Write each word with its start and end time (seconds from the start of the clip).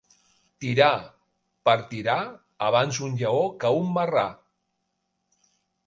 Tirà 0.63 0.87
per 1.69 1.75
tirà, 1.93 2.17
abans 2.71 3.01
un 3.09 3.15
lleó 3.23 3.47
que 3.65 3.75
un 3.85 3.97
marrà. 4.01 4.29